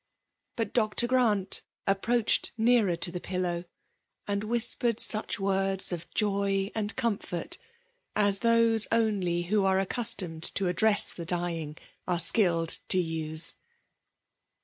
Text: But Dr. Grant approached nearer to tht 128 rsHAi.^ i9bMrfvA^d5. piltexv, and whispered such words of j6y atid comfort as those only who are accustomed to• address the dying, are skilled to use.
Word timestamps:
But 0.55 0.73
Dr. 0.73 1.05
Grant 1.05 1.61
approached 1.85 2.53
nearer 2.57 2.95
to 2.95 3.11
tht 3.11 3.23
128 3.31 3.43
rsHAi.^ 3.45 3.61
i9bMrfvA^d5. 3.61 3.61
piltexv, 3.61 3.65
and 4.33 4.43
whispered 4.43 4.99
such 4.99 5.39
words 5.39 5.91
of 5.91 6.09
j6y 6.09 6.71
atid 6.73 6.95
comfort 6.95 7.57
as 8.15 8.39
those 8.39 8.87
only 8.91 9.43
who 9.43 9.63
are 9.63 9.79
accustomed 9.79 10.41
to• 10.55 10.63
address 10.71 11.13
the 11.13 11.23
dying, 11.27 11.77
are 12.07 12.19
skilled 12.19 12.79
to 12.87 12.97
use. 12.99 13.57